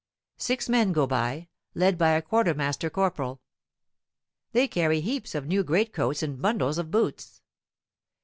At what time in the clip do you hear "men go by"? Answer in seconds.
0.67-1.47